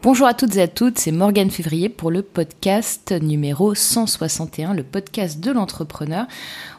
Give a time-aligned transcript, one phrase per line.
[0.00, 4.84] Bonjour à toutes et à toutes, c'est Morgane Février pour le podcast numéro 161, le
[4.84, 6.26] podcast de l'entrepreneur.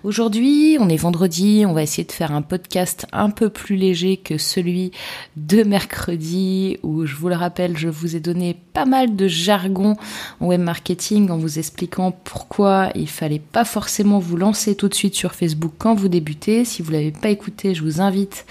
[0.06, 4.16] Aujourd'hui, on est vendredi, on va essayer de faire un podcast un peu plus léger
[4.16, 4.92] que celui
[5.36, 9.98] de mercredi où je vous le rappelle, je vous ai donné pas mal de jargon
[10.40, 14.96] en web marketing en vous expliquant pourquoi il fallait pas forcément vous lancer tout de
[14.96, 16.64] suite sur Facebook quand vous débutez.
[16.64, 18.46] Si vous l'avez pas écouté, je vous invite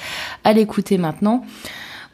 [0.45, 1.43] à l'écouter maintenant.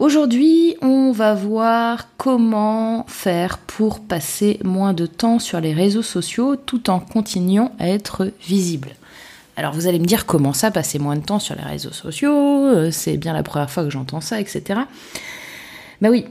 [0.01, 6.57] Aujourd'hui, on va voir comment faire pour passer moins de temps sur les réseaux sociaux
[6.57, 8.91] tout en continuant à être visible.
[9.57, 12.35] Alors vous allez me dire comment ça, passer moins de temps sur les réseaux sociaux,
[12.35, 14.81] euh, c'est bien la première fois que j'entends ça, etc.
[16.01, 16.25] Ben oui,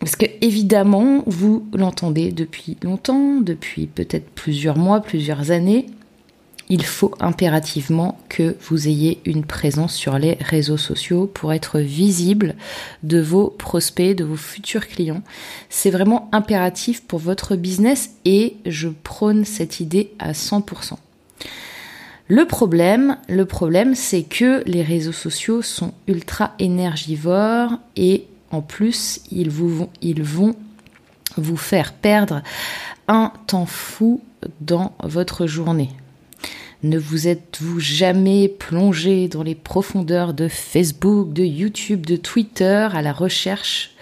[0.00, 5.86] parce que évidemment, vous l'entendez depuis longtemps, depuis peut-être plusieurs mois, plusieurs années,
[6.68, 12.54] il faut impérativement que vous ayez une présence sur les réseaux sociaux pour être visible
[13.02, 15.22] de vos prospects, de vos futurs clients.
[15.68, 20.94] C'est vraiment impératif pour votre business et je prône cette idée à 100%.
[22.28, 29.20] Le problème, le problème, c'est que les réseaux sociaux sont ultra énergivores et en plus,
[29.30, 29.52] ils,
[30.00, 30.54] ils vont
[31.36, 32.42] vous faire perdre
[33.08, 34.22] un temps fou
[34.60, 35.90] dans votre journée.
[36.84, 43.00] Ne vous êtes-vous jamais plongé dans les profondeurs de Facebook, de YouTube, de Twitter à
[43.00, 43.92] la recherche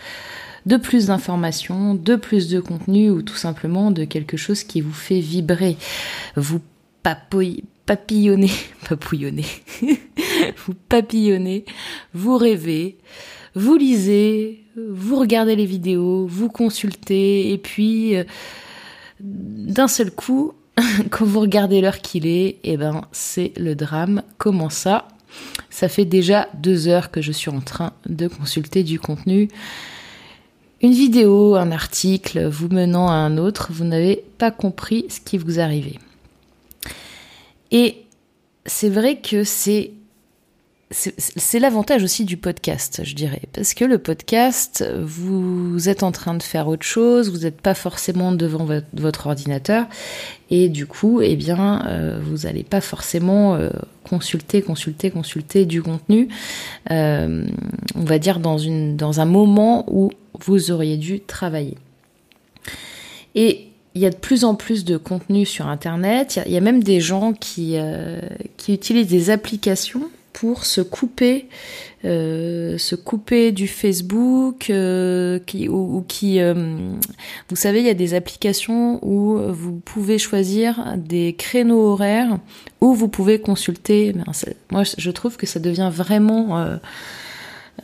[0.67, 4.93] de plus d'informations, de plus de contenu ou tout simplement de quelque chose qui vous
[4.93, 5.77] fait vibrer?
[6.35, 6.61] Vous
[7.05, 8.51] papillonnez,
[10.67, 11.65] vous papillonnez,
[12.15, 12.99] vous rêvez,
[13.55, 18.25] vous lisez, vous regardez les vidéos, vous consultez et puis euh,
[19.21, 20.55] d'un seul coup,
[21.11, 24.23] quand vous regardez l'heure qu'il est, eh ben c'est le drame.
[24.39, 25.09] Comment ça?
[25.71, 29.49] Ça fait déjà deux heures que je suis en train de consulter du contenu.
[30.83, 35.39] Une vidéo, un article, vous menant à un autre, vous n'avez pas compris ce qui
[35.39, 35.99] vous arrivait.
[37.71, 38.03] Et
[38.67, 39.93] c'est vrai que c'est
[40.93, 46.35] c'est l'avantage aussi du podcast, je dirais, parce que le podcast, vous êtes en train
[46.35, 49.87] de faire autre chose, vous n'êtes pas forcément devant votre ordinateur,
[50.55, 53.71] et du coup, eh bien, euh, vous n'allez pas forcément euh,
[54.05, 56.29] consulter, consulter, consulter du contenu,
[56.91, 57.47] euh,
[57.95, 60.11] on va dire dans un moment où
[60.41, 61.79] vous auriez dû travailler.
[63.35, 66.39] Et il y a de plus en plus de contenu sur Internet.
[66.45, 67.77] Il y, a même des gens qui
[68.69, 71.49] utilisent des applications pour se couper,
[72.05, 76.55] euh, se couper du Facebook, euh, qui, ou, qui, euh,
[77.49, 82.39] vous savez, il y a des applications où vous pouvez choisir des créneaux horaires
[82.81, 84.13] où vous pouvez consulter.
[84.13, 84.25] Ben,
[84.71, 86.79] moi, je trouve que ça devient vraiment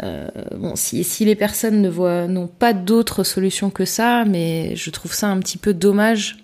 [0.00, 4.91] bon, si, si, les personnes ne voient, n'ont pas d'autre solution que ça, mais je
[4.91, 6.38] trouve ça un petit peu dommage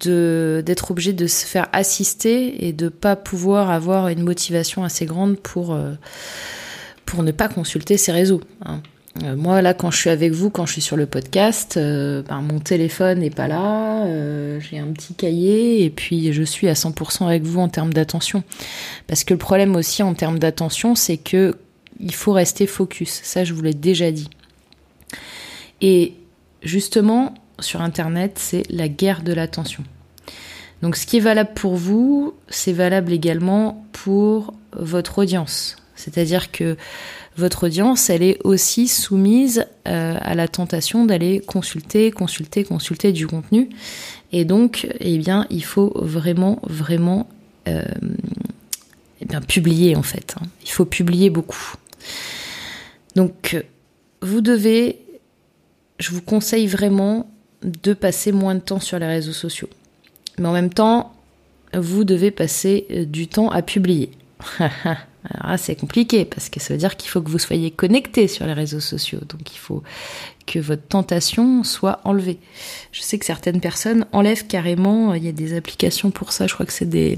[0.00, 5.06] de d'être obligé de se faire assister et de pas pouvoir avoir une motivation assez
[5.06, 5.92] grande pour euh,
[7.04, 8.40] pour ne pas consulter ces réseaux.
[8.64, 8.80] Hein.
[9.24, 12.22] Euh, moi là, quand je suis avec vous, quand je suis sur le podcast, euh,
[12.22, 14.06] ben, mon téléphone n'est pas là,
[14.60, 18.42] j'ai un petit cahier et puis je suis à 100% avec vous en termes d'attention.
[19.06, 21.56] Parce que le problème aussi en termes d'attention, c'est que
[22.00, 23.20] il faut rester focus.
[23.22, 24.30] Ça, je vous l'ai déjà dit.
[25.82, 26.14] Et
[26.62, 29.84] justement, sur Internet, c'est la guerre de l'attention.
[30.82, 35.76] Donc ce qui est valable pour vous, c'est valable également pour votre audience.
[35.94, 36.76] C'est-à-dire que
[37.36, 43.26] votre audience, elle est aussi soumise euh, à la tentation d'aller consulter, consulter, consulter du
[43.26, 43.70] contenu.
[44.32, 47.28] Et donc, eh bien, il faut vraiment, vraiment
[47.68, 47.82] euh,
[49.20, 50.34] eh publier en fait.
[50.38, 50.46] Hein.
[50.64, 51.74] Il faut publier beaucoup.
[53.14, 53.56] Donc,
[54.20, 54.98] vous devez,
[55.98, 57.30] je vous conseille vraiment
[57.64, 59.68] de passer moins de temps sur les réseaux sociaux.
[60.38, 61.12] Mais en même temps,
[61.74, 64.10] vous devez passer euh, du temps à publier.
[65.30, 68.44] Alors c'est compliqué parce que ça veut dire qu'il faut que vous soyez connecté sur
[68.44, 69.20] les réseaux sociaux.
[69.28, 69.82] Donc il faut
[70.46, 72.38] que votre tentation soit enlevée.
[72.90, 76.54] Je sais que certaines personnes enlèvent carrément, il y a des applications pour ça, je
[76.54, 77.16] crois que c'est des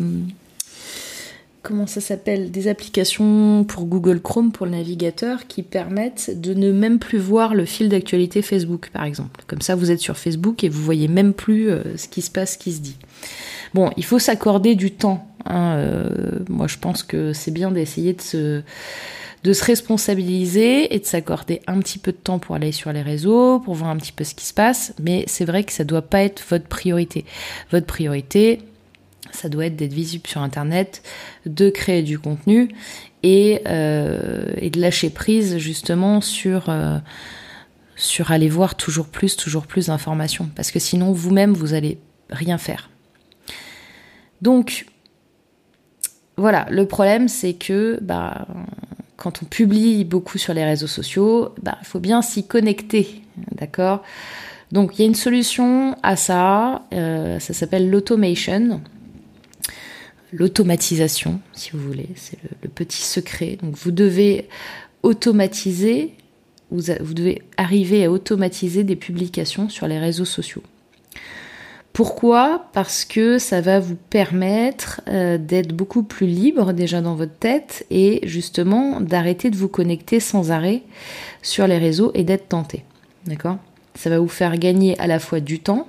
[1.65, 6.71] comment ça s'appelle des applications pour Google Chrome pour le navigateur qui permettent de ne
[6.71, 9.43] même plus voir le fil d'actualité Facebook par exemple.
[9.47, 12.31] Comme ça vous êtes sur Facebook et vous voyez même plus euh, ce qui se
[12.31, 12.97] passe, ce qui se dit.
[13.73, 15.27] Bon, il faut s'accorder du temps.
[15.47, 18.63] Hein, euh, moi je pense que c'est bien d'essayer de se
[19.43, 23.03] de se responsabiliser et de s'accorder un petit peu de temps pour aller sur les
[23.03, 25.85] réseaux, pour voir un petit peu ce qui se passe, mais c'est vrai que ça
[25.85, 27.27] doit pas être votre priorité.
[27.71, 28.61] Votre priorité,
[29.32, 31.03] ça doit être d'être visible sur Internet,
[31.47, 32.69] de créer du contenu
[33.23, 36.99] et, euh, de lâcher prise justement sur, euh,
[37.97, 40.49] sur aller voir toujours plus, toujours plus d'informations.
[40.55, 41.99] Parce que sinon, vous-même, vous allez
[42.31, 42.91] rien faire.
[44.43, 44.87] Donc,
[46.37, 48.47] voilà, le problème, c'est que bah,
[49.17, 53.23] quand on publie beaucoup sur les réseaux sociaux, bah, il faut bien s'y connecter.
[53.53, 54.03] D'accord?
[54.73, 56.82] Donc, il y a une solution à ça.
[56.93, 58.81] Euh, ça s'appelle l'automation
[60.35, 63.57] l'automatisation, si vous voulez, c'est le, petit secret.
[63.63, 64.49] Donc vous devez
[65.03, 66.13] automatiser,
[66.71, 70.63] vous, vous, devez arriver à automatiser des publications sur les réseaux sociaux.
[71.93, 72.67] Pourquoi?
[72.73, 77.87] Parce que ça va vous permettre euh, d'être beaucoup plus libre déjà dans votre tête
[77.89, 80.83] et justement d'arrêter de vous connecter sans arrêt
[81.43, 82.83] sur les réseaux et d'être tenté.
[83.27, 83.59] D'accord?
[83.95, 85.87] Ça va vous faire gagner à la fois du temps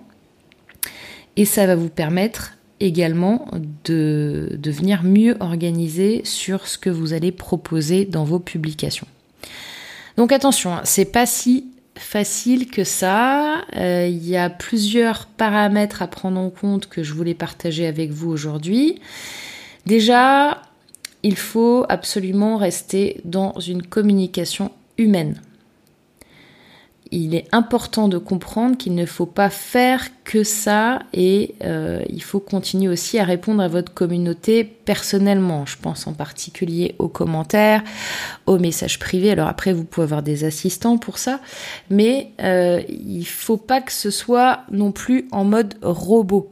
[1.37, 3.47] et ça va vous permettre également
[3.83, 9.07] de devenir mieux organisé sur ce que vous allez proposer dans vos publications.
[10.17, 11.65] Donc attention, hein, c'est pas si
[11.97, 13.63] facile que ça.
[13.75, 18.11] Euh, il y a plusieurs paramètres à prendre en compte que je voulais partager avec
[18.11, 18.99] vous aujourd'hui.
[19.85, 20.61] Déjà,
[21.23, 25.41] il faut absolument rester dans une communication humaine
[27.15, 32.21] il est important de comprendre qu'il ne faut pas faire que ça et euh, il
[32.21, 35.65] faut continuer aussi à répondre à votre communauté personnellement.
[35.65, 37.83] Je pense en particulier aux commentaires,
[38.47, 39.31] aux messages privés.
[39.31, 41.39] Alors après, vous pouvez avoir des assistants pour ça,
[41.89, 46.51] mais euh, il faut pas que ce soit non plus en mode robot.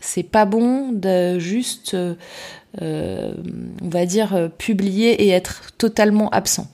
[0.00, 2.14] C'est pas bon de juste, euh,
[2.80, 6.68] on va dire, publier et être totalement absent.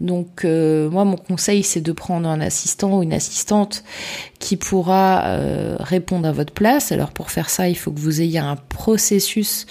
[0.00, 3.84] Donc euh, moi mon conseil c'est de prendre un assistant ou une assistante
[4.38, 6.90] qui pourra euh, répondre à votre place.
[6.92, 9.66] Alors pour faire ça il faut que vous ayez un processus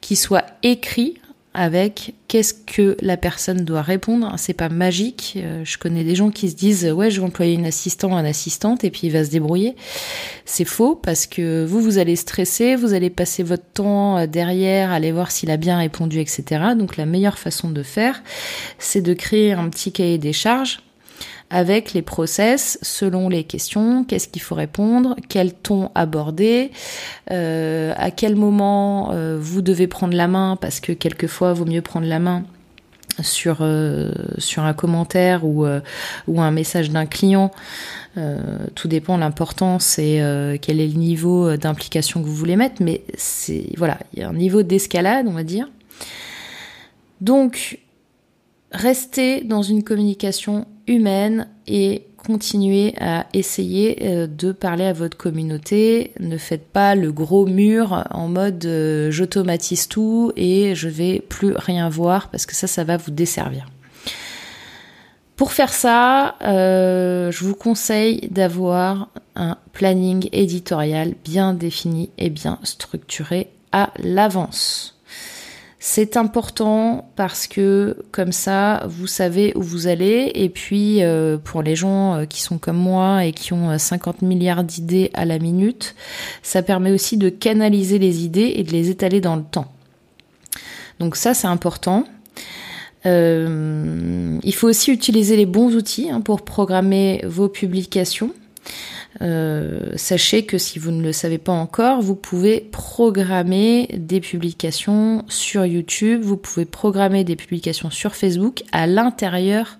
[0.00, 1.18] qui soit écrit
[1.56, 4.32] avec qu'est-ce que la personne doit répondre.
[4.36, 5.34] C'est pas magique.
[5.38, 8.24] Euh, je connais des gens qui se disent ouais, je vais employer une assistante, un
[8.26, 9.74] assistante et puis il va se débrouiller.
[10.44, 14.92] C'est faux parce que vous vous allez stresser, vous allez passer votre temps euh, derrière,
[14.92, 16.44] aller voir s'il a bien répondu, etc.
[16.76, 18.22] Donc la meilleure façon de faire,
[18.78, 20.80] c'est de créer un petit cahier des charges
[21.50, 26.72] avec les process selon les questions, qu'est-ce qu'il faut répondre, quel ton aborder,
[27.30, 31.64] euh, à quel moment euh, vous devez prendre la main, parce que quelquefois, il vaut
[31.64, 32.44] mieux prendre la main
[33.22, 35.66] sur euh, sur un commentaire ou
[36.26, 37.50] ou un message d'un client.
[38.74, 40.22] Tout dépend l'importance et
[40.62, 44.28] quel est le niveau d'implication que vous voulez mettre mais c'est voilà il y a
[44.30, 45.68] un niveau d'escalade on va dire.
[47.20, 47.78] Donc
[48.72, 56.12] restez dans une communication humaine et continuez à essayer euh, de parler à votre communauté.
[56.18, 61.52] Ne faites pas le gros mur en mode euh, j'automatise tout et je vais plus
[61.56, 63.66] rien voir parce que ça, ça va vous desservir.
[65.36, 72.58] Pour faire ça, euh, je vous conseille d'avoir un planning éditorial bien défini et bien
[72.62, 74.95] structuré à l'avance.
[75.88, 80.32] C'est important parce que comme ça, vous savez où vous allez.
[80.34, 84.16] Et puis, euh, pour les gens euh, qui sont comme moi et qui ont 50
[84.20, 85.94] euh, milliards d'idées à la minute,
[86.42, 89.72] ça permet aussi de canaliser les idées et de les étaler dans le temps.
[90.98, 92.02] Donc ça, c'est important.
[93.04, 98.32] il faut aussi utiliser les bons outils hein, pour programmer vos publications.
[99.22, 105.24] Euh, sachez que si vous ne le savez pas encore, vous pouvez programmer des publications
[105.28, 109.78] sur YouTube, vous pouvez programmer des publications sur Facebook à l'intérieur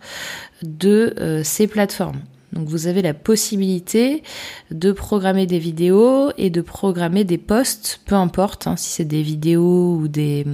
[0.62, 2.20] de euh, ces plateformes.
[2.52, 4.22] Donc vous avez la possibilité
[4.70, 9.22] de programmer des vidéos et de programmer des posts, peu importe hein, si c'est des
[9.22, 10.46] vidéos ou des,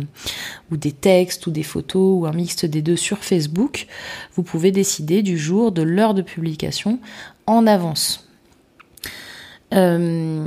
[0.72, 3.86] ou des textes ou des photos ou un mixte des deux sur Facebook.
[4.34, 6.98] Vous pouvez décider du jour, de l'heure de publication
[7.46, 8.31] en avance.
[9.72, 10.46] Euh,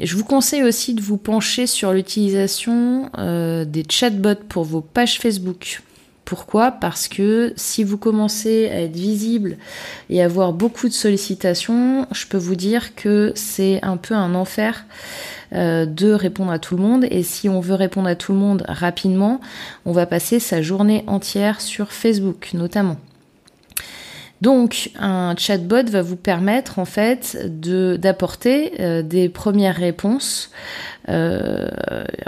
[0.00, 5.18] je vous conseille aussi de vous pencher sur l'utilisation euh, des chatbots pour vos pages
[5.18, 5.82] Facebook.
[6.24, 6.72] Pourquoi?
[6.72, 9.58] Parce que si vous commencez à être visible
[10.10, 14.86] et avoir beaucoup de sollicitations, je peux vous dire que c'est un peu un enfer
[15.52, 17.06] euh, de répondre à tout le monde.
[17.12, 19.40] Et si on veut répondre à tout le monde rapidement,
[19.84, 22.96] on va passer sa journée entière sur Facebook notamment.
[24.42, 30.50] Donc, un chatbot va vous permettre en fait d'apporter euh, des premières réponses
[31.08, 31.68] euh,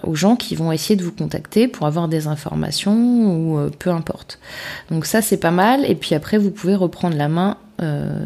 [0.05, 3.91] aux gens qui vont essayer de vous contacter pour avoir des informations ou euh, peu
[3.91, 4.39] importe.
[4.91, 5.85] Donc ça c'est pas mal.
[5.85, 7.57] Et puis après vous pouvez reprendre la main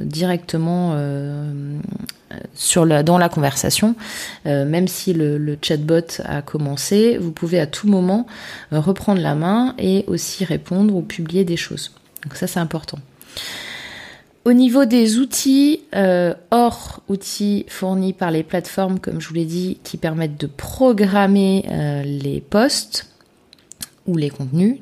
[0.04, 0.96] directement
[3.04, 3.94] dans la conversation,
[4.46, 8.26] même si le, chatbot a commencé, vous pouvez à tout moment
[8.70, 11.92] reprendre la main et aussi répondre ou publier des choses.
[12.24, 12.98] Donc ça c'est important.
[14.44, 19.44] Au niveau des outils, euh, hors outils fournis par les plateformes, comme je vous l'ai
[19.44, 23.06] dit, qui permettent de programmer euh, les posts
[24.08, 24.78] ou les contenus,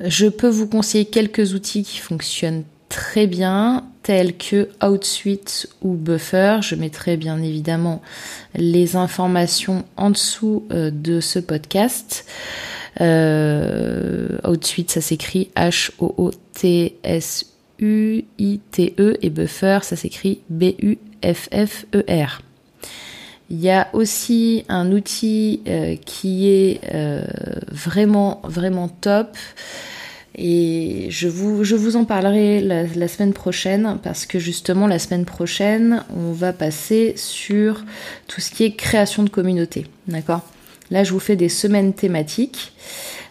[0.00, 6.58] je peux vous conseiller quelques outils qui fonctionnent très bien, tels que Outsuite ou Buffer.
[6.60, 8.02] Je mettrai bien évidemment
[8.54, 12.26] les informations en dessous euh, de ce podcast.
[13.00, 17.46] Outsuite, ça s'écrit H-O-O-T-S-U
[17.80, 22.42] U-I-T-E et buffer, ça s'écrit B-U-F-F-E-R.
[23.50, 27.24] Il y a aussi un outil euh, qui est euh,
[27.68, 29.36] vraiment, vraiment top.
[30.36, 35.00] Et je vous, je vous en parlerai la, la, semaine prochaine parce que justement la
[35.00, 37.82] semaine prochaine, on va passer sur
[38.28, 39.86] tout ce qui est création de communauté.
[40.06, 40.42] D'accord?
[40.90, 42.72] Là, je vous fais des semaines thématiques.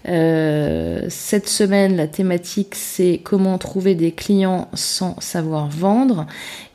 [0.08, 6.26] Euh, cette semaine, la thématique, c'est comment trouver des clients sans savoir vendre.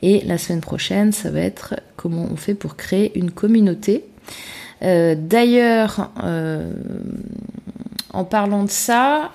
[0.02, 4.04] Et la semaine prochaine, ça va être comment on fait pour créer une communauté.
[4.82, 6.70] Euh, d'ailleurs, euh,
[8.12, 9.32] en parlant de ça,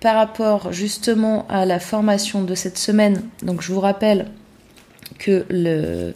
[0.00, 4.26] par rapport justement à la formation de cette semaine, donc je vous rappelle
[5.18, 6.14] que le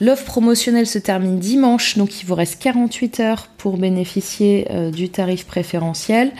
[0.00, 5.08] L'offre promotionnelle se termine dimanche, donc il vous reste 48 heures pour bénéficier euh, du
[5.08, 6.32] tarif préférentiel.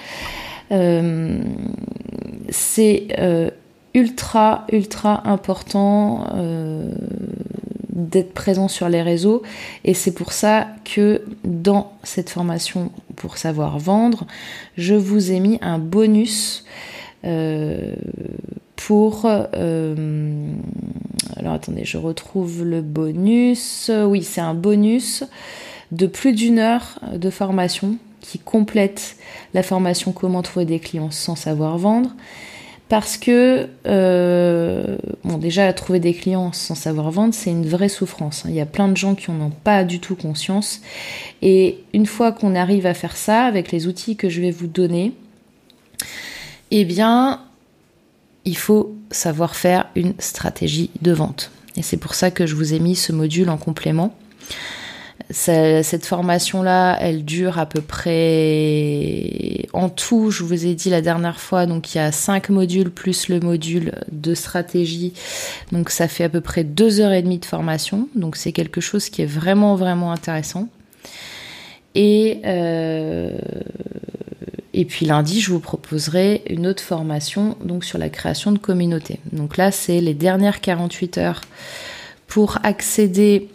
[0.73, 1.39] Euh,
[2.51, 3.51] c'est euh,
[3.95, 6.27] ultra, ultra important
[7.89, 9.43] d'être présent sur les réseaux
[9.85, 14.27] et c'est pour ça que dans cette formation pour savoir vendre,
[14.77, 16.65] je vous ai mis un bonus
[18.77, 19.23] pour...
[19.27, 20.47] Euh,
[21.37, 23.91] alors attendez, je retrouve le bonus.
[23.91, 25.25] Oui, c'est un bonus
[25.93, 29.17] de plus d'une heure de formation qui complète
[29.55, 32.11] la formation comment trouver des clients sans savoir vendre.
[32.89, 38.45] Parce que, euh, bon, déjà, trouver des clients sans savoir vendre, c'est une vraie souffrance.
[38.47, 40.81] Il y a plein de gens qui n'en ont pas du tout conscience.
[41.43, 44.69] Et une fois qu'on arrive à faire ça, avec les outils que je vais vous
[44.69, 45.13] donner,
[46.71, 47.41] eh bien,
[48.47, 51.51] il faut savoir faire une stratégie de vente.
[51.77, 54.17] Et c'est pour ça que je vous ai mis ce module en complément.
[55.31, 61.41] Cette formation-là, elle dure à peu près en tout, je vous ai dit la dernière
[61.41, 65.13] fois, donc il y a cinq modules plus le module de stratégie.
[65.73, 68.09] Donc ça fait à peu près deux heures et demie de formation.
[68.15, 70.69] Donc c'est quelque chose qui est vraiment, vraiment intéressant.
[71.97, 73.31] Euh,
[74.79, 79.21] et puis lundi, je vous proposerai une autre formation donc sur la création de communauté.
[79.33, 81.41] Donc là, c'est les dernières 48 heures
[82.27, 83.49] pour accéder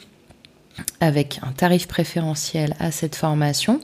[1.00, 3.82] avec un tarif préférentiel à cette formation.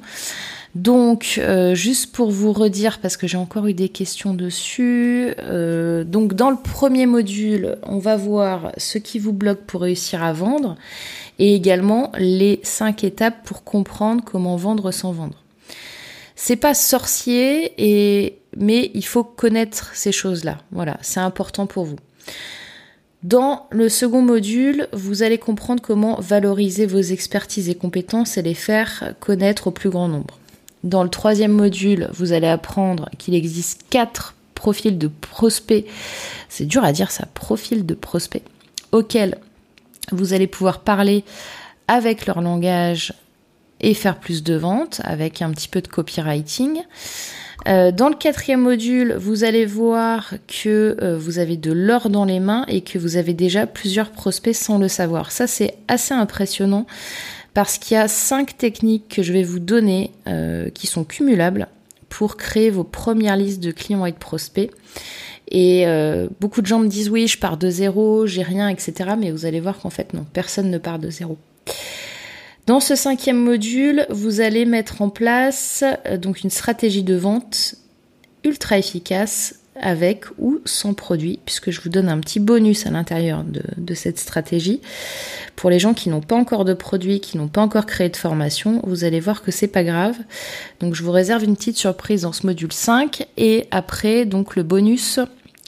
[0.73, 6.03] Donc, euh, juste pour vous redire, parce que j'ai encore eu des questions dessus, euh,
[6.03, 10.33] donc dans le premier module, on va voir ce qui vous bloque pour réussir à
[10.33, 10.75] vendre
[11.37, 15.43] et également les cinq étapes pour comprendre comment vendre sans vendre.
[16.39, 17.73] C'est pas sorcier
[18.55, 20.59] mais il faut connaître ces choses-là.
[20.71, 21.97] Voilà, c'est important pour vous.
[23.23, 28.53] Dans le second module, vous allez comprendre comment valoriser vos expertises et compétences et les
[28.53, 30.37] faire connaître au plus grand nombre.
[30.83, 35.85] Dans le troisième module, vous allez apprendre qu'il existe quatre profils de prospects.
[36.49, 38.43] C'est dur à dire ça, profil de prospects,
[38.91, 39.37] auxquels
[40.11, 41.23] vous allez pouvoir parler
[41.87, 43.13] avec leur langage
[43.81, 46.81] et faire plus de ventes avec un petit peu de copywriting.
[47.67, 52.23] Euh, dans le quatrième module, vous allez voir que euh, vous avez de l'or dans
[52.23, 55.31] les mains et que vous avez déjà plusieurs prospects sans le savoir.
[55.31, 56.85] Ça, c'est assez impressionnant
[57.53, 61.67] parce qu'il y a cinq techniques que je vais vous donner euh, qui sont cumulables
[62.09, 64.71] pour créer vos premières listes de clients et de prospects.
[65.49, 65.85] Et
[66.41, 69.11] beaucoup de gens me disent oui, je pars de zéro, j'ai rien, etc.
[69.17, 71.37] Mais vous allez voir qu'en fait non, personne ne part de zéro.
[72.67, 77.75] Dans ce cinquième module, vous allez mettre en place euh, donc une stratégie de vente
[78.43, 83.45] ultra efficace avec ou sans produit, puisque je vous donne un petit bonus à l'intérieur
[83.45, 84.81] de, cette stratégie.
[85.55, 88.17] Pour les gens qui n'ont pas encore de produit, qui n'ont pas encore créé de
[88.17, 90.17] formation, vous allez voir que c'est pas grave.
[90.81, 94.63] Donc je vous réserve une petite surprise dans ce module 5 et après donc le
[94.63, 95.19] bonus,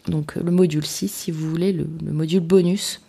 [0.08, 3.00] donc le module 6 si vous voulez, le module bonus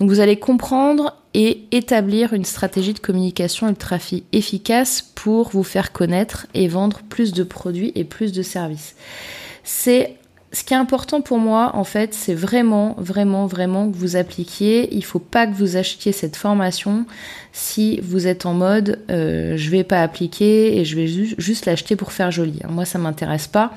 [0.00, 3.98] donc vous allez comprendre et établir une stratégie de communication ultra
[4.32, 8.94] efficace pour vous faire connaître et vendre plus de produits et plus de services.
[9.64, 10.16] C'est
[10.54, 14.94] ce qui est important pour moi, en fait, c'est vraiment, vraiment, vraiment que vous appliquiez.
[14.94, 17.06] Il faut pas que vous achetiez cette formation
[17.52, 21.96] si vous êtes en mode euh, je vais pas appliquer et je vais juste l'acheter
[21.96, 22.60] pour faire joli.
[22.68, 23.74] Moi, ça m'intéresse pas.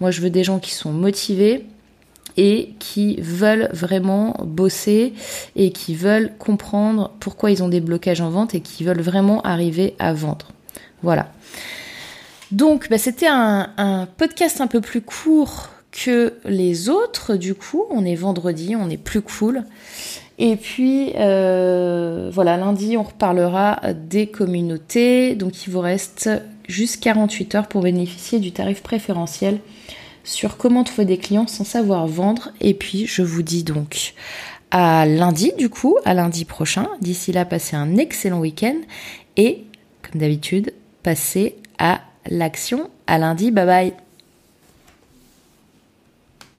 [0.00, 1.66] Moi, je veux des gens qui sont motivés,
[2.36, 5.12] et qui veulent vraiment bosser
[5.56, 9.40] et qui veulent comprendre pourquoi ils ont des blocages en vente et qui veulent vraiment
[9.42, 10.48] arriver à vendre.
[11.02, 11.32] Voilà.
[12.50, 17.36] Donc, bah, c'était un, podcast un peu plus court que les autres.
[17.36, 19.64] Du coup, on est vendredi, on est plus cool.
[20.38, 25.34] Et puis, euh, voilà, lundi, on reparlera des communautés.
[25.34, 26.30] Donc, il vous reste
[26.68, 29.58] juste 48 heures pour bénéficier du tarif préférentiel
[30.24, 32.50] sur comment trouver des clients sans savoir vendre.
[32.60, 34.14] Et puis, je vous dis donc
[34.70, 36.88] à lundi, du coup, à lundi prochain.
[37.00, 38.76] D'ici là, passez un excellent week-end
[39.36, 39.64] et,
[40.02, 42.90] comme d'habitude, passez à l'action.
[43.06, 44.11] À lundi, bye bye